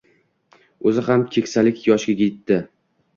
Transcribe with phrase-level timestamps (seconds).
[0.91, 2.59] O`zi ham keksalik yoshiga etdi